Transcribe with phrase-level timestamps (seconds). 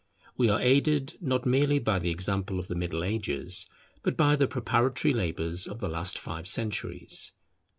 [0.35, 3.67] We are aided, not merely by the example of the Middle Ages,
[4.01, 7.33] but by the preparatory labours of the last five centuries.